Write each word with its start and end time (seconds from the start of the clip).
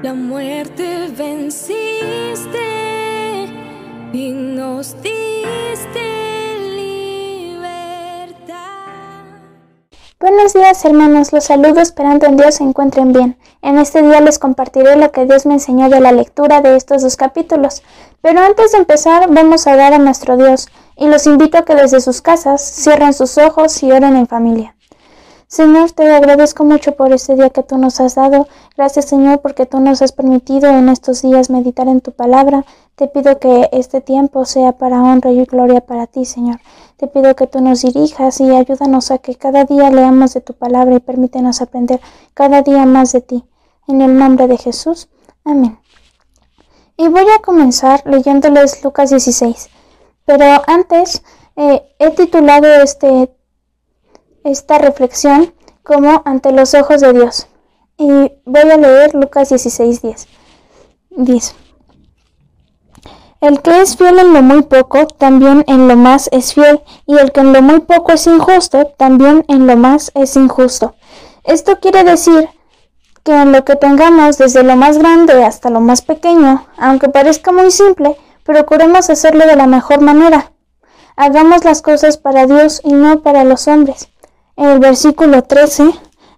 La 0.00 0.14
muerte 0.14 1.08
venciste 1.16 2.58
y 4.12 4.30
nos 4.30 4.94
diste 5.02 6.54
libertad. 6.76 8.54
Buenos 10.20 10.54
días 10.54 10.84
hermanos, 10.84 11.32
los 11.32 11.42
saludo 11.42 11.80
esperando 11.80 12.26
en 12.26 12.36
Dios 12.36 12.54
se 12.54 12.62
encuentren 12.62 13.12
bien. 13.12 13.38
En 13.60 13.78
este 13.78 14.00
día 14.02 14.20
les 14.20 14.38
compartiré 14.38 14.94
lo 14.94 15.10
que 15.10 15.24
Dios 15.24 15.46
me 15.46 15.54
enseñó 15.54 15.88
de 15.88 15.98
la 15.98 16.12
lectura 16.12 16.60
de 16.60 16.76
estos 16.76 17.02
dos 17.02 17.16
capítulos. 17.16 17.82
Pero 18.22 18.38
antes 18.38 18.70
de 18.70 18.78
empezar 18.78 19.28
vamos 19.28 19.66
a 19.66 19.72
orar 19.72 19.94
a 19.94 19.98
nuestro 19.98 20.36
Dios 20.36 20.68
y 20.96 21.08
los 21.08 21.26
invito 21.26 21.58
a 21.58 21.64
que 21.64 21.74
desde 21.74 22.00
sus 22.00 22.22
casas 22.22 22.62
cierren 22.62 23.14
sus 23.14 23.36
ojos 23.36 23.82
y 23.82 23.90
oren 23.90 24.14
en 24.14 24.28
familia. 24.28 24.76
Señor, 25.48 25.92
te 25.92 26.14
agradezco 26.14 26.62
mucho 26.62 26.94
por 26.94 27.10
este 27.10 27.34
día 27.34 27.48
que 27.48 27.62
tú 27.62 27.78
nos 27.78 28.00
has 28.00 28.16
dado. 28.16 28.46
Gracias, 28.76 29.06
Señor, 29.06 29.40
porque 29.40 29.64
tú 29.64 29.80
nos 29.80 30.02
has 30.02 30.12
permitido 30.12 30.68
en 30.68 30.90
estos 30.90 31.22
días 31.22 31.48
meditar 31.48 31.88
en 31.88 32.02
tu 32.02 32.12
palabra. 32.12 32.66
Te 32.96 33.08
pido 33.08 33.38
que 33.38 33.70
este 33.72 34.02
tiempo 34.02 34.44
sea 34.44 34.72
para 34.72 35.02
honra 35.02 35.30
y 35.30 35.42
gloria 35.46 35.80
para 35.80 36.06
ti, 36.06 36.26
Señor. 36.26 36.60
Te 36.98 37.06
pido 37.06 37.34
que 37.34 37.46
tú 37.46 37.62
nos 37.62 37.80
dirijas 37.80 38.42
y 38.42 38.54
ayúdanos 38.54 39.10
a 39.10 39.18
que 39.18 39.36
cada 39.36 39.64
día 39.64 39.88
leamos 39.88 40.34
de 40.34 40.42
tu 40.42 40.52
palabra 40.52 40.96
y 40.96 41.00
permítenos 41.00 41.62
aprender 41.62 41.98
cada 42.34 42.60
día 42.60 42.84
más 42.84 43.12
de 43.12 43.22
ti. 43.22 43.44
En 43.86 44.02
el 44.02 44.18
nombre 44.18 44.48
de 44.48 44.58
Jesús. 44.58 45.08
Amén. 45.46 45.78
Y 46.98 47.08
voy 47.08 47.24
a 47.34 47.40
comenzar 47.40 48.02
leyéndoles 48.04 48.84
Lucas 48.84 49.08
16. 49.08 49.70
Pero 50.26 50.44
antes 50.66 51.22
eh, 51.56 51.82
he 51.98 52.10
titulado 52.10 52.66
este 52.82 53.30
esta 54.44 54.78
reflexión 54.78 55.54
como 55.82 56.22
ante 56.24 56.52
los 56.52 56.74
ojos 56.74 57.00
de 57.00 57.12
Dios. 57.12 57.48
Y 57.96 58.32
voy 58.44 58.70
a 58.70 58.76
leer 58.76 59.14
Lucas 59.14 59.48
16, 59.48 60.02
10. 61.10 61.54
El 63.40 63.62
que 63.62 63.80
es 63.80 63.96
fiel 63.96 64.18
en 64.18 64.32
lo 64.32 64.42
muy 64.42 64.62
poco, 64.62 65.06
también 65.06 65.64
en 65.68 65.86
lo 65.86 65.96
más 65.96 66.28
es 66.32 66.54
fiel, 66.54 66.82
y 67.06 67.16
el 67.18 67.30
que 67.30 67.40
en 67.40 67.52
lo 67.52 67.62
muy 67.62 67.80
poco 67.80 68.12
es 68.12 68.26
injusto, 68.26 68.86
también 68.96 69.44
en 69.48 69.66
lo 69.66 69.76
más 69.76 70.10
es 70.14 70.34
injusto. 70.36 70.94
Esto 71.44 71.78
quiere 71.80 72.02
decir 72.04 72.48
que 73.22 73.32
en 73.32 73.52
lo 73.52 73.64
que 73.64 73.76
tengamos, 73.76 74.38
desde 74.38 74.62
lo 74.62 74.74
más 74.74 74.98
grande 74.98 75.44
hasta 75.44 75.70
lo 75.70 75.80
más 75.80 76.02
pequeño, 76.02 76.66
aunque 76.76 77.08
parezca 77.08 77.52
muy 77.52 77.70
simple, 77.70 78.16
procuremos 78.42 79.08
hacerlo 79.08 79.46
de 79.46 79.56
la 79.56 79.66
mejor 79.66 80.00
manera. 80.00 80.52
Hagamos 81.16 81.64
las 81.64 81.80
cosas 81.80 82.16
para 82.16 82.46
Dios 82.46 82.80
y 82.84 82.92
no 82.92 83.22
para 83.22 83.44
los 83.44 83.68
hombres. 83.68 84.08
En 84.58 84.66
el 84.66 84.80
versículo 84.80 85.44
13 85.44 85.88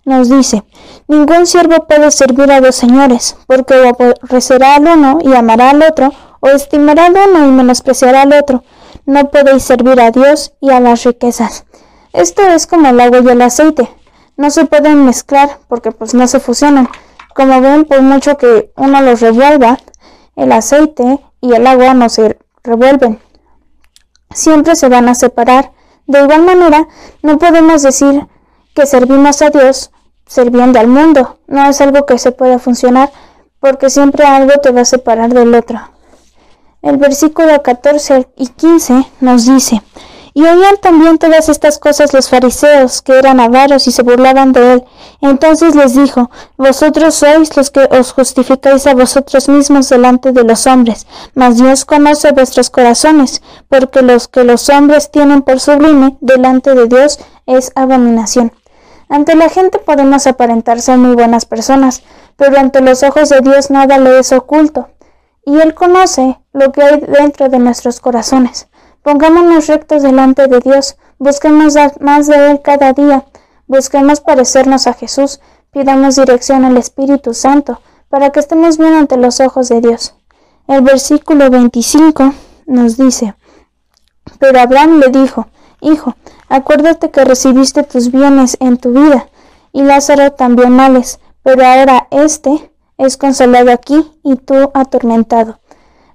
nos 0.04 0.28
dice, 0.28 0.62
ningún 1.08 1.46
siervo 1.46 1.86
puede 1.86 2.10
servir 2.10 2.52
a 2.52 2.60
dos 2.60 2.74
señores, 2.74 3.38
porque 3.46 3.72
o 3.72 3.88
aborrecerá 3.88 4.74
al 4.74 4.86
uno 4.88 5.20
y 5.22 5.34
amará 5.34 5.70
al 5.70 5.82
otro, 5.82 6.12
o 6.40 6.48
estimará 6.48 7.06
al 7.06 7.14
uno 7.14 7.46
y 7.46 7.50
menospreciará 7.50 8.20
al 8.20 8.34
otro. 8.34 8.62
No 9.06 9.30
podéis 9.30 9.62
servir 9.62 9.98
a 10.02 10.10
Dios 10.10 10.52
y 10.60 10.68
a 10.68 10.80
las 10.80 11.04
riquezas. 11.04 11.64
Esto 12.12 12.42
es 12.42 12.66
como 12.66 12.88
el 12.88 13.00
agua 13.00 13.20
y 13.24 13.28
el 13.28 13.40
aceite. 13.40 13.88
No 14.36 14.50
se 14.50 14.66
pueden 14.66 15.06
mezclar 15.06 15.58
porque 15.66 15.90
pues 15.90 16.12
no 16.12 16.28
se 16.28 16.40
fusionan. 16.40 16.90
Como 17.34 17.58
ven, 17.62 17.86
por 17.86 18.02
mucho 18.02 18.36
que 18.36 18.70
uno 18.76 19.00
los 19.00 19.22
revuelva, 19.22 19.78
el 20.36 20.52
aceite 20.52 21.20
y 21.40 21.54
el 21.54 21.66
agua 21.66 21.94
no 21.94 22.10
se 22.10 22.38
revuelven. 22.62 23.18
Siempre 24.34 24.76
se 24.76 24.90
van 24.90 25.08
a 25.08 25.14
separar 25.14 25.72
de 26.10 26.22
igual 26.22 26.42
manera, 26.42 26.88
no 27.22 27.38
podemos 27.38 27.82
decir 27.82 28.26
que 28.74 28.84
servimos 28.84 29.40
a 29.42 29.50
Dios 29.50 29.90
sirviendo 30.26 30.80
al 30.80 30.88
mundo. 30.88 31.38
No 31.46 31.68
es 31.68 31.80
algo 31.80 32.04
que 32.04 32.18
se 32.18 32.32
pueda 32.32 32.58
funcionar 32.58 33.10
porque 33.60 33.90
siempre 33.90 34.24
algo 34.24 34.52
te 34.60 34.72
va 34.72 34.80
a 34.80 34.84
separar 34.84 35.32
del 35.32 35.54
otro. 35.54 35.78
El 36.82 36.96
versículo 36.96 37.62
14 37.62 38.28
y 38.36 38.48
15 38.48 39.04
nos 39.20 39.46
dice, 39.46 39.82
y 40.34 40.42
oían 40.42 40.76
también 40.80 41.18
todas 41.18 41.48
estas 41.48 41.78
cosas 41.78 42.12
los 42.12 42.28
fariseos, 42.28 43.02
que 43.02 43.18
eran 43.18 43.40
avaros 43.40 43.86
y 43.86 43.92
se 43.92 44.02
burlaban 44.02 44.52
de 44.52 44.74
él. 44.74 44.84
Entonces 45.20 45.74
les 45.74 45.94
dijo, 45.94 46.30
Vosotros 46.56 47.14
sois 47.14 47.56
los 47.56 47.70
que 47.70 47.88
os 47.90 48.12
justificáis 48.12 48.86
a 48.86 48.94
vosotros 48.94 49.48
mismos 49.48 49.88
delante 49.88 50.32
de 50.32 50.44
los 50.44 50.66
hombres, 50.66 51.06
mas 51.34 51.56
Dios 51.56 51.84
conoce 51.84 52.32
vuestros 52.32 52.70
corazones, 52.70 53.42
porque 53.68 54.02
los 54.02 54.28
que 54.28 54.44
los 54.44 54.68
hombres 54.68 55.10
tienen 55.10 55.42
por 55.42 55.60
sublime 55.60 56.16
delante 56.20 56.74
de 56.74 56.86
Dios 56.86 57.18
es 57.46 57.72
abominación. 57.74 58.52
Ante 59.08 59.34
la 59.34 59.48
gente 59.48 59.78
podemos 59.78 60.28
aparentar 60.28 60.80
ser 60.80 60.96
muy 60.96 61.16
buenas 61.16 61.44
personas, 61.44 62.02
pero 62.36 62.58
ante 62.58 62.80
los 62.80 63.02
ojos 63.02 63.28
de 63.28 63.40
Dios 63.40 63.70
nada 63.70 63.98
le 63.98 64.20
es 64.20 64.32
oculto, 64.32 64.88
y 65.44 65.58
Él 65.58 65.74
conoce 65.74 66.38
lo 66.52 66.70
que 66.70 66.82
hay 66.82 67.00
dentro 67.00 67.48
de 67.48 67.58
nuestros 67.58 67.98
corazones. 68.00 68.68
Pongámonos 69.02 69.66
rectos 69.66 70.02
delante 70.02 70.46
de 70.46 70.60
Dios, 70.60 70.96
busquemos 71.18 71.74
más 72.00 72.26
de 72.26 72.50
Él 72.50 72.60
cada 72.62 72.92
día, 72.92 73.24
busquemos 73.66 74.20
parecernos 74.20 74.86
a 74.86 74.92
Jesús, 74.92 75.40
pidamos 75.72 76.16
dirección 76.16 76.64
al 76.64 76.76
Espíritu 76.76 77.32
Santo, 77.32 77.80
para 78.10 78.30
que 78.30 78.40
estemos 78.40 78.76
bien 78.76 78.92
ante 78.92 79.16
los 79.16 79.40
ojos 79.40 79.68
de 79.68 79.80
Dios. 79.80 80.14
El 80.66 80.82
versículo 80.82 81.48
25 81.48 82.34
nos 82.66 82.96
dice, 82.96 83.34
Pero 84.38 84.60
Abraham 84.60 84.98
le 84.98 85.08
dijo, 85.08 85.46
Hijo, 85.80 86.14
acuérdate 86.48 87.10
que 87.10 87.24
recibiste 87.24 87.84
tus 87.84 88.10
bienes 88.10 88.58
en 88.60 88.76
tu 88.76 88.90
vida, 88.90 89.28
y 89.72 89.82
Lázaro 89.82 90.32
también 90.32 90.72
males, 90.72 91.20
pero 91.42 91.64
ahora 91.64 92.06
éste 92.10 92.70
es 92.98 93.16
consolado 93.16 93.72
aquí 93.72 94.12
y 94.22 94.36
tú 94.36 94.70
atormentado. 94.74 95.59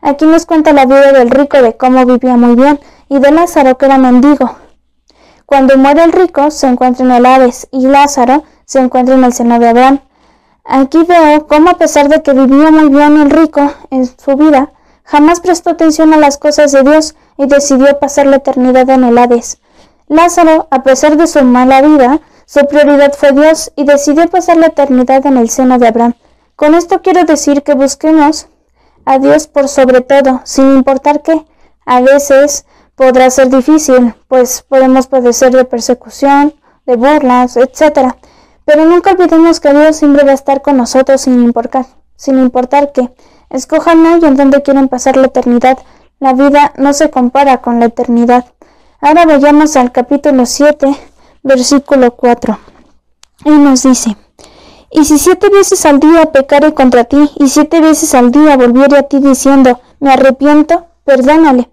Aquí 0.05 0.27
nos 0.27 0.45
cuenta 0.45 0.71
la 0.71 0.85
vida 0.85 1.13
del 1.13 1.31
rico 1.31 1.59
de 1.63 1.75
cómo 1.77 2.05
vivía 2.05 2.37
muy 2.37 2.55
bien 2.55 2.79
y 3.09 3.17
de 3.17 3.31
Lázaro 3.31 3.75
que 3.75 3.87
era 3.87 3.97
mendigo. 3.97 4.55
Cuando 5.47 5.79
muere 5.79 6.03
el 6.03 6.11
rico 6.11 6.51
se 6.51 6.67
encuentra 6.67 7.03
en 7.03 7.11
el 7.11 7.25
Hades 7.25 7.67
y 7.71 7.87
Lázaro 7.87 8.43
se 8.65 8.77
encuentra 8.77 9.15
en 9.15 9.23
el 9.23 9.33
seno 9.33 9.57
de 9.57 9.67
Abraham. 9.67 10.01
Aquí 10.63 10.99
veo 11.07 11.47
cómo 11.47 11.71
a 11.71 11.79
pesar 11.79 12.07
de 12.07 12.21
que 12.21 12.33
vivía 12.33 12.69
muy 12.69 12.89
bien 12.89 13.19
el 13.19 13.31
rico 13.31 13.73
en 13.89 14.05
su 14.05 14.35
vida, 14.37 14.73
jamás 15.05 15.39
prestó 15.39 15.71
atención 15.71 16.13
a 16.13 16.17
las 16.17 16.37
cosas 16.37 16.71
de 16.71 16.83
Dios 16.83 17.15
y 17.39 17.47
decidió 17.47 17.97
pasar 17.97 18.27
la 18.27 18.35
eternidad 18.35 18.87
en 18.91 19.05
el 19.05 19.17
Hades. 19.17 19.57
Lázaro, 20.07 20.67
a 20.69 20.83
pesar 20.83 21.17
de 21.17 21.25
su 21.25 21.43
mala 21.43 21.81
vida, 21.81 22.19
su 22.45 22.63
prioridad 22.67 23.13
fue 23.13 23.31
Dios 23.31 23.71
y 23.75 23.85
decidió 23.85 24.27
pasar 24.27 24.57
la 24.57 24.67
eternidad 24.67 25.25
en 25.25 25.37
el 25.37 25.49
seno 25.49 25.79
de 25.79 25.87
Abraham. 25.87 26.13
Con 26.55 26.75
esto 26.75 27.01
quiero 27.01 27.23
decir 27.23 27.63
que 27.63 27.73
busquemos 27.73 28.49
a 29.05 29.19
Dios 29.19 29.47
por 29.47 29.67
sobre 29.67 30.01
todo, 30.01 30.41
sin 30.43 30.75
importar 30.75 31.21
que 31.21 31.45
a 31.85 32.01
veces 32.01 32.65
podrá 32.95 33.29
ser 33.29 33.49
difícil, 33.49 34.15
pues 34.27 34.63
podemos 34.67 35.07
padecer 35.07 35.51
de 35.51 35.65
persecución, 35.65 36.53
de 36.85 36.95
burlas, 36.95 37.57
etc. 37.57 38.13
Pero 38.65 38.85
nunca 38.85 39.11
olvidemos 39.11 39.59
que 39.59 39.73
Dios 39.73 39.97
siempre 39.97 40.23
va 40.23 40.31
a 40.31 40.35
estar 40.35 40.61
con 40.61 40.77
nosotros 40.77 41.21
sin 41.21 41.41
importar, 41.43 41.85
sin 42.15 42.39
importar 42.39 42.91
que 42.91 43.11
escojan 43.49 44.05
hoy 44.05 44.25
en 44.25 44.35
donde 44.35 44.63
quieren 44.63 44.87
pasar 44.87 45.17
la 45.17 45.27
eternidad. 45.27 45.77
La 46.19 46.33
vida 46.33 46.73
no 46.77 46.93
se 46.93 47.09
compara 47.09 47.57
con 47.57 47.79
la 47.79 47.87
eternidad. 47.87 48.45
Ahora 49.01 49.25
vayamos 49.25 49.75
al 49.75 49.91
capítulo 49.91 50.45
7, 50.45 50.87
versículo 51.43 52.15
4. 52.15 52.57
Y 53.43 53.51
nos 53.51 53.83
dice, 53.83 54.17
y 54.91 55.05
si 55.05 55.17
siete 55.17 55.49
veces 55.49 55.85
al 55.85 55.99
día 55.99 56.31
pecare 56.31 56.73
contra 56.73 57.03
ti, 57.03 57.29
y 57.37 57.49
siete 57.49 57.81
veces 57.81 58.13
al 58.13 58.31
día 58.31 58.57
volviere 58.57 58.97
a 58.97 59.03
ti 59.03 59.19
diciendo, 59.19 59.79
me 59.99 60.11
arrepiento, 60.13 60.87
perdónale. 61.03 61.69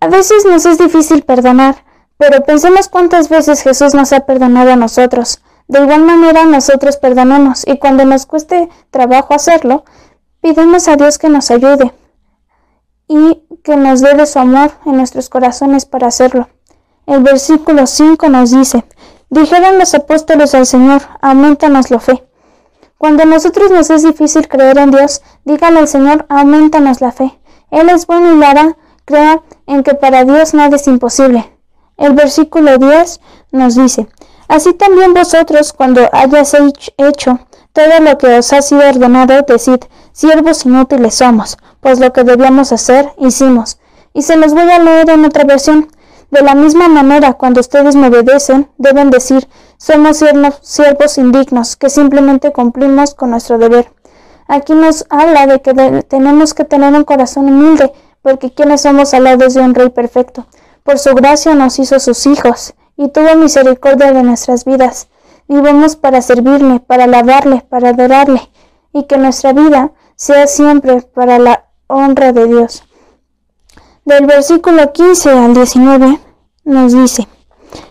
A 0.00 0.08
veces 0.08 0.44
nos 0.44 0.64
es 0.66 0.78
difícil 0.78 1.22
perdonar, 1.22 1.84
pero 2.16 2.42
pensemos 2.44 2.88
cuántas 2.88 3.28
veces 3.28 3.62
Jesús 3.62 3.94
nos 3.94 4.12
ha 4.12 4.20
perdonado 4.20 4.72
a 4.72 4.76
nosotros. 4.76 5.40
De 5.66 5.80
igual 5.80 6.02
manera 6.02 6.44
nosotros 6.44 6.96
perdonamos, 6.96 7.66
y 7.66 7.78
cuando 7.78 8.04
nos 8.04 8.26
cueste 8.26 8.68
trabajo 8.90 9.34
hacerlo, 9.34 9.84
pidamos 10.40 10.88
a 10.88 10.96
Dios 10.96 11.18
que 11.18 11.28
nos 11.28 11.50
ayude 11.50 11.92
y 13.08 13.42
que 13.62 13.76
nos 13.76 14.00
dé 14.00 14.14
de 14.14 14.26
su 14.26 14.38
amor 14.38 14.72
en 14.86 14.96
nuestros 14.96 15.28
corazones 15.28 15.84
para 15.86 16.08
hacerlo. 16.08 16.48
El 17.06 17.22
versículo 17.22 17.86
5 17.86 18.28
nos 18.28 18.50
dice, 18.50 18.84
Dijeron 19.30 19.78
los 19.78 19.94
apóstoles 19.94 20.54
al 20.54 20.66
Señor, 20.66 21.02
aumentanos 21.20 21.90
la 21.90 22.00
fe. 22.00 22.24
Cuando 22.96 23.22
a 23.22 23.26
nosotros 23.26 23.70
nos 23.70 23.90
es 23.90 24.02
difícil 24.02 24.48
creer 24.48 24.78
en 24.78 24.90
Dios, 24.90 25.22
díganle 25.44 25.80
al 25.80 25.88
Señor, 25.88 26.26
aumentanos 26.28 27.00
la 27.00 27.12
fe. 27.12 27.38
Él 27.70 27.88
es 27.90 28.06
bueno 28.06 28.32
y 28.32 28.36
lo 28.38 28.46
hará, 28.46 28.76
crea 29.04 29.42
en 29.66 29.82
que 29.82 29.94
para 29.94 30.24
Dios 30.24 30.54
nada 30.54 30.76
es 30.76 30.86
imposible. 30.86 31.52
El 31.96 32.14
versículo 32.14 32.78
10 32.78 33.20
nos 33.52 33.74
dice, 33.74 34.08
Así 34.48 34.72
también 34.72 35.12
vosotros, 35.12 35.74
cuando 35.74 36.08
hayáis 36.12 36.52
hecho 36.96 37.38
todo 37.74 38.00
lo 38.00 38.16
que 38.16 38.38
os 38.38 38.52
ha 38.52 38.62
sido 38.62 38.88
ordenado, 38.88 39.42
decid, 39.46 39.80
siervos 40.12 40.64
inútiles 40.64 41.16
somos, 41.16 41.58
pues 41.80 42.00
lo 42.00 42.12
que 42.14 42.24
debíamos 42.24 42.72
hacer, 42.72 43.12
hicimos. 43.18 43.78
Y 44.14 44.22
se 44.22 44.36
los 44.36 44.54
voy 44.54 44.70
a 44.70 44.78
leer 44.78 45.10
en 45.10 45.24
otra 45.26 45.44
versión. 45.44 45.88
De 46.30 46.42
la 46.42 46.54
misma 46.54 46.88
manera, 46.88 47.32
cuando 47.34 47.60
ustedes 47.60 47.96
me 47.96 48.08
obedecen, 48.08 48.70
deben 48.76 49.10
decir, 49.10 49.48
somos 49.78 50.22
siervos 50.60 51.18
indignos, 51.18 51.76
que 51.76 51.88
simplemente 51.88 52.52
cumplimos 52.52 53.14
con 53.14 53.30
nuestro 53.30 53.56
deber. 53.56 53.90
Aquí 54.46 54.74
nos 54.74 55.06
habla 55.08 55.46
de 55.46 55.62
que 55.62 55.72
tenemos 56.08 56.54
que 56.54 56.64
tener 56.64 56.92
un 56.92 57.04
corazón 57.04 57.46
humilde, 57.46 57.92
porque 58.20 58.52
quienes 58.52 58.82
somos 58.82 59.14
alados 59.14 59.54
de 59.54 59.60
un 59.60 59.74
Rey 59.74 59.90
perfecto. 59.90 60.46
Por 60.82 60.98
su 60.98 61.14
gracia 61.14 61.54
nos 61.54 61.78
hizo 61.78 61.98
sus 61.98 62.26
hijos, 62.26 62.74
y 62.96 63.08
tuvo 63.08 63.34
misericordia 63.36 64.12
de 64.12 64.22
nuestras 64.22 64.64
vidas. 64.64 65.08
Vivamos 65.48 65.96
para 65.96 66.20
servirle, 66.20 66.80
para 66.80 67.04
alabarle, 67.04 67.64
para 67.68 67.90
adorarle, 67.90 68.50
y 68.92 69.04
que 69.04 69.16
nuestra 69.16 69.52
vida 69.52 69.92
sea 70.16 70.46
siempre 70.46 71.02
para 71.02 71.38
la 71.38 71.66
honra 71.86 72.32
de 72.32 72.46
Dios. 72.46 72.84
Del 74.08 74.24
versículo 74.24 74.90
15 74.90 75.28
al 75.28 75.52
19 75.52 76.18
nos 76.64 76.94
dice, 76.94 77.28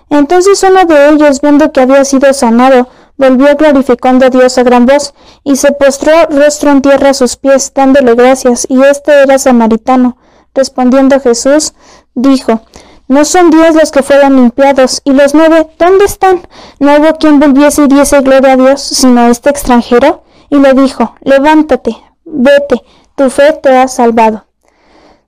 Entonces 0.10 0.64
uno 0.64 0.84
de 0.86 1.10
ellos, 1.10 1.42
viendo 1.42 1.72
que 1.72 1.82
había 1.82 2.04
sido 2.06 2.34
sanado, 2.34 2.88
volvió 3.18 3.56
glorificando 3.56 4.26
a 4.26 4.32
Dios 4.32 4.58
a 4.58 4.64
gran 4.64 4.88
voz, 4.88 5.14
y 5.44 5.58
se 5.58 5.74
postró 5.74 6.12
rostro 6.32 6.72
en 6.72 6.82
tierra 6.82 7.12
a 7.12 7.14
sus 7.14 7.36
pies, 7.36 7.72
dándole 7.72 8.16
gracias, 8.16 8.66
y 8.68 8.82
este 8.82 9.12
era 9.12 9.38
samaritano. 9.38 10.18
Respondiendo 10.56 11.20
Jesús, 11.20 11.76
dijo, 12.16 12.62
no 13.08 13.24
son 13.24 13.52
diez 13.52 13.76
los 13.76 13.92
que 13.92 14.02
fueron 14.02 14.38
limpiados, 14.38 15.04
y 15.04 15.12
los 15.12 15.36
nueve, 15.36 15.70
¿dónde 15.78 16.06
están? 16.06 16.48
No 16.80 16.98
hubo 16.98 17.14
quien 17.20 17.40
volviese 17.40 17.84
y 17.84 17.88
diese 17.90 18.22
gloria 18.22 18.54
a 18.54 18.58
Dios, 18.58 18.82
sino 18.82 19.28
este 19.28 19.52
extranjero. 19.52 20.24
Y 20.50 20.58
le 20.58 20.74
dijo, 20.74 21.14
levántate, 21.22 21.96
vete, 22.26 22.82
tu 23.16 23.30
fe 23.30 23.54
te 23.62 23.78
ha 23.78 23.88
salvado. 23.88 24.47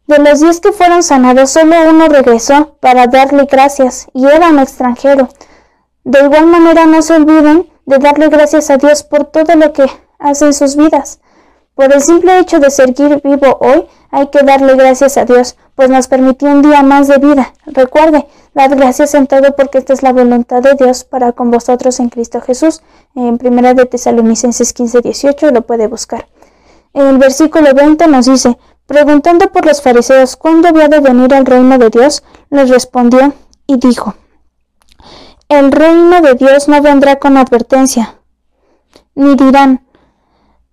De 0.09 0.17
los 0.17 0.39
diez 0.39 0.59
que 0.59 0.71
fueron 0.71 1.03
sanados, 1.03 1.51
solo 1.51 1.75
uno 1.87 2.07
regresó 2.07 2.75
para 2.79 3.05
darle 3.05 3.45
gracias, 3.45 4.07
y 4.11 4.25
era 4.25 4.49
un 4.49 4.57
extranjero. 4.57 5.29
De 6.03 6.19
igual 6.21 6.47
manera 6.47 6.87
no 6.87 7.03
se 7.03 7.13
olviden 7.13 7.69
de 7.85 7.99
darle 7.99 8.27
gracias 8.29 8.71
a 8.71 8.77
Dios 8.77 9.03
por 9.03 9.25
todo 9.25 9.55
lo 9.55 9.71
que 9.71 9.85
hace 10.17 10.45
en 10.45 10.53
sus 10.55 10.75
vidas. 10.75 11.19
Por 11.75 11.93
el 11.93 12.01
simple 12.01 12.39
hecho 12.39 12.59
de 12.59 12.71
seguir 12.71 13.21
vivo 13.23 13.59
hoy, 13.61 13.85
hay 14.09 14.29
que 14.29 14.41
darle 14.41 14.73
gracias 14.73 15.15
a 15.15 15.25
Dios, 15.25 15.57
pues 15.75 15.91
nos 15.91 16.07
permitió 16.07 16.49
un 16.49 16.63
día 16.63 16.81
más 16.81 17.07
de 17.07 17.19
vida. 17.19 17.53
Recuerde, 17.67 18.25
dar 18.55 18.75
gracias 18.75 19.13
en 19.13 19.27
todo 19.27 19.55
porque 19.55 19.77
esta 19.77 19.93
es 19.93 20.01
la 20.01 20.11
voluntad 20.11 20.63
de 20.63 20.73
Dios 20.73 21.03
para 21.03 21.33
con 21.33 21.51
vosotros 21.51 21.99
en 21.99 22.09
Cristo 22.09 22.41
Jesús. 22.41 22.81
En 23.13 23.37
1 23.39 23.73
de 23.75 23.85
Tesalonicenses 23.85 24.73
15, 24.73 25.01
18 25.01 25.51
lo 25.51 25.61
puede 25.61 25.85
buscar. 25.85 26.25
El 26.93 27.19
versículo 27.19 27.71
20 27.75 28.07
nos 28.07 28.25
dice, 28.25 28.57
preguntando 28.89 29.51
por 29.51 29.67
los 29.67 29.83
fariseos 29.83 30.35
cuándo 30.35 30.67
había 30.67 30.87
de 30.87 30.99
venir 30.99 31.31
el 31.31 31.45
reino 31.45 31.77
de 31.77 31.91
Dios, 31.91 32.23
les 32.49 32.71
respondió 32.71 33.33
y 33.67 33.77
dijo, 33.77 34.15
el 35.47 35.71
reino 35.71 36.21
de 36.21 36.33
Dios 36.33 36.67
no 36.67 36.81
vendrá 36.81 37.19
con 37.19 37.37
advertencia, 37.37 38.15
ni 39.13 39.35
dirán, 39.35 39.85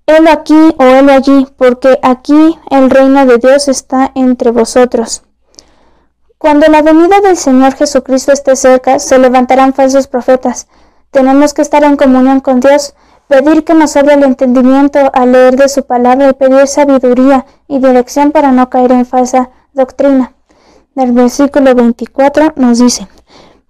él 0.07 0.29
aquí 0.29 0.75
o 0.79 0.83
él 0.83 1.11
allí, 1.11 1.47
porque 1.59 1.99
aquí 2.03 2.59
el 2.71 2.89
reino 2.89 3.27
de 3.27 3.37
Dios 3.37 3.69
está 3.69 4.13
entre 4.15 4.51
vosotros. 4.51 5.23
Cuando 6.39 6.69
la 6.69 6.81
venida 6.81 7.21
del 7.21 7.37
Señor 7.37 7.75
Jesucristo 7.75 8.33
esté 8.33 8.57
cerca, 8.57 8.99
se 8.99 9.19
levantarán 9.19 9.75
falsos 9.75 10.07
profetas. 10.07 10.69
Tenemos 11.11 11.53
que 11.53 11.61
estar 11.61 11.85
en 11.85 11.99
comunión 11.99 12.41
con 12.41 12.61
Dios, 12.61 12.95
pedir 13.29 13.65
que 13.65 13.75
nos 13.75 13.97
abra 13.97 14.15
el 14.15 14.25
entendimiento 14.25 15.11
al 15.13 15.33
leer 15.33 15.57
de 15.57 15.69
su 15.69 15.85
palabra 15.85 16.29
y 16.29 16.33
pedir 16.33 16.67
sabiduría 16.67 17.47
y 17.69 17.79
dirección 17.79 18.33
para 18.33 18.53
no 18.53 18.71
caer 18.71 18.93
en 18.93 19.07
falsa 19.07 19.51
doctrina. 19.73 20.33
Del 20.95 21.13
versículo 21.13 21.75
24 21.75 22.55
nos 22.57 22.79
dice, 22.79 23.09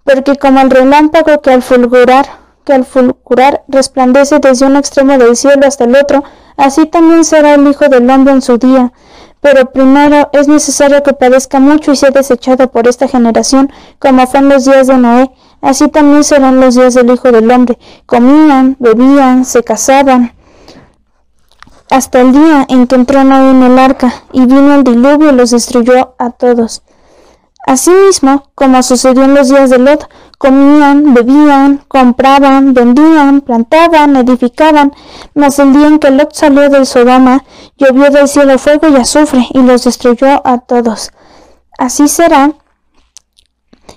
porque 0.03 0.35
como 0.37 0.61
el 0.61 0.69
relámpago 0.69 1.41
que 1.41 1.51
al 1.51 1.61
fulgurar 1.61 2.25
que 2.67 2.73
al 2.73 2.83
fulgurar 2.85 3.63
resplandece 3.69 4.39
desde 4.39 4.65
un 4.65 4.75
extremo 4.75 5.17
del 5.17 5.37
cielo 5.37 5.65
hasta 5.65 5.85
el 5.85 5.95
otro, 5.95 6.23
así 6.57 6.85
también 6.85 7.23
será 7.23 7.53
el 7.53 7.65
Hijo 7.65 7.87
del 7.87 8.09
Hombre 8.09 8.33
en 8.33 8.41
su 8.41 8.57
día. 8.57 8.91
Pero 9.41 9.71
primero 9.71 10.29
es 10.33 10.47
necesario 10.47 11.03
que 11.03 11.13
padezca 11.13 11.59
mucho 11.59 11.91
y 11.91 11.95
sea 11.95 12.11
desechado 12.11 12.71
por 12.71 12.87
esta 12.87 13.07
generación, 13.07 13.71
como 13.99 14.25
fue 14.27 14.39
en 14.39 14.49
los 14.49 14.65
días 14.65 14.87
de 14.87 14.97
Noé. 14.97 15.31
Así 15.61 15.87
también 15.87 16.23
serán 16.23 16.59
los 16.59 16.75
días 16.75 16.93
del 16.93 17.09
Hijo 17.09 17.31
del 17.31 17.49
Hombre. 17.49 17.77
Comían, 18.05 18.75
bebían, 18.79 19.45
se 19.45 19.63
casaban, 19.63 20.33
hasta 21.89 22.19
el 22.19 22.33
día 22.33 22.65
en 22.67 22.87
que 22.87 22.95
entró 22.95 23.23
Noé 23.23 23.51
en 23.51 23.63
el 23.63 23.79
arca, 23.79 24.23
y 24.31 24.45
vino 24.45 24.75
el 24.75 24.83
diluvio 24.83 25.29
y 25.29 25.33
los 25.33 25.51
destruyó 25.51 26.15
a 26.17 26.31
todos. 26.31 26.83
Asimismo, 27.65 28.43
como 28.55 28.81
sucedió 28.81 29.23
en 29.23 29.33
los 29.33 29.49
días 29.49 29.69
de 29.69 29.77
Lot, 29.77 30.09
comían, 30.37 31.13
bebían, 31.13 31.83
compraban, 31.87 32.73
vendían, 32.73 33.41
plantaban, 33.41 34.15
edificaban, 34.15 34.93
mas 35.33 35.59
el 35.59 35.73
día 35.73 35.87
en 35.87 35.99
que 35.99 36.11
Lot 36.11 36.33
salió 36.33 36.69
del 36.69 36.85
Sodoma, 36.85 37.43
llovió 37.77 38.09
del 38.09 38.27
cielo 38.27 38.57
fuego 38.57 38.87
y 38.87 38.95
azufre, 38.95 39.47
y 39.53 39.59
los 39.59 39.83
destruyó 39.83 40.41
a 40.45 40.59
todos. 40.59 41.11
Así 41.77 42.07
será 42.07 42.53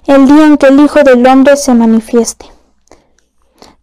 el 0.06 0.26
día 0.26 0.46
en 0.46 0.56
que 0.56 0.66
el 0.66 0.80
Hijo 0.80 1.02
del 1.02 1.26
Hombre 1.26 1.56
se 1.56 1.74
manifieste. 1.74 2.46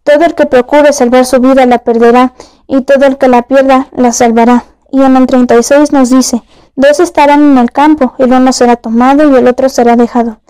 Todo 0.02 0.24
el 0.24 0.34
que 0.34 0.46
procure 0.46 0.92
salvar 0.92 1.26
su 1.26 1.38
vida 1.40 1.66
la 1.66 1.78
perderá, 1.78 2.34
y 2.66 2.82
todo 2.82 3.06
el 3.06 3.18
que 3.18 3.28
la 3.28 3.42
pierda 3.42 3.88
la 3.92 4.12
salvará. 4.12 4.64
Y 4.90 5.02
en 5.02 5.16
el 5.16 5.26
36 5.26 5.92
nos 5.92 6.10
dice, 6.10 6.42
Dos 6.76 7.00
estarán 7.00 7.42
en 7.42 7.58
el 7.58 7.72
campo, 7.72 8.14
el 8.18 8.32
uno 8.32 8.52
será 8.52 8.76
tomado 8.76 9.28
y 9.28 9.36
el 9.36 9.48
otro 9.48 9.68
será 9.68 9.96
dejado. 9.96 10.40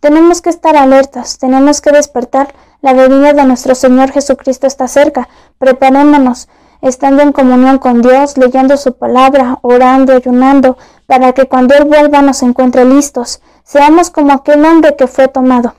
Tenemos 0.00 0.42
que 0.42 0.50
estar 0.50 0.76
alertas, 0.76 1.38
tenemos 1.38 1.80
que 1.80 1.90
despertar. 1.90 2.54
La 2.80 2.92
venida 2.92 3.32
de 3.32 3.44
nuestro 3.44 3.74
Señor 3.74 4.12
Jesucristo 4.12 4.68
está 4.68 4.86
cerca. 4.86 5.28
Preparémonos, 5.58 6.48
estando 6.80 7.22
en 7.22 7.32
comunión 7.32 7.78
con 7.78 8.02
Dios, 8.02 8.38
leyendo 8.38 8.76
su 8.76 8.92
palabra, 8.92 9.58
orando, 9.62 10.12
ayunando, 10.12 10.78
para 11.06 11.32
que 11.32 11.46
cuando 11.46 11.74
Él 11.74 11.84
vuelva 11.84 12.22
nos 12.22 12.42
encuentre 12.42 12.84
listos. 12.84 13.40
Seamos 13.64 14.10
como 14.10 14.32
aquel 14.32 14.64
hombre 14.64 14.94
que 14.94 15.08
fue 15.08 15.26
tomado. 15.26 15.74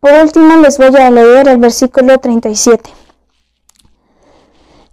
Por 0.00 0.12
último 0.12 0.56
les 0.56 0.78
voy 0.78 0.94
a 0.96 1.10
leer 1.10 1.48
el 1.48 1.58
versículo 1.58 2.18
37. 2.18 2.90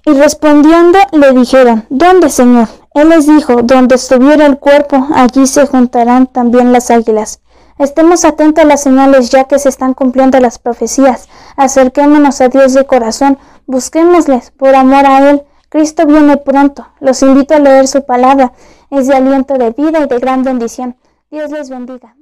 Y 0.05 0.11
respondiendo 0.13 0.99
le 1.11 1.31
dijeron, 1.31 1.85
¿Dónde, 1.89 2.29
Señor? 2.29 2.67
Él 2.93 3.09
les 3.09 3.25
dijo, 3.25 3.63
donde 3.63 3.95
estuviera 3.95 4.45
el 4.45 4.59
cuerpo, 4.59 5.07
allí 5.13 5.47
se 5.47 5.65
juntarán 5.65 6.27
también 6.27 6.71
las 6.71 6.91
águilas. 6.91 7.39
Estemos 7.83 8.23
atentos 8.23 8.63
a 8.63 8.67
las 8.67 8.81
señales 8.81 9.29
ya 9.29 9.43
que 9.43 9.59
se 9.59 9.67
están 9.67 9.93
cumpliendo 9.93 10.39
las 10.39 10.57
profecías. 10.57 11.27
Acerquémonos 11.57 12.39
a 12.39 12.47
Dios 12.47 12.73
de 12.73 12.85
corazón, 12.85 13.37
busquémosles 13.65 14.51
por 14.51 14.73
amor 14.73 15.05
a 15.05 15.29
Él. 15.29 15.43
Cristo 15.67 16.05
viene 16.05 16.37
pronto. 16.37 16.87
Los 17.01 17.21
invito 17.23 17.55
a 17.55 17.59
leer 17.59 17.89
su 17.89 18.05
palabra. 18.05 18.53
Es 18.89 19.07
de 19.07 19.15
aliento 19.15 19.55
de 19.55 19.71
vida 19.71 19.99
y 19.99 20.07
de 20.07 20.19
gran 20.19 20.43
bendición. 20.43 20.95
Dios 21.29 21.51
les 21.51 21.69
bendiga. 21.69 22.15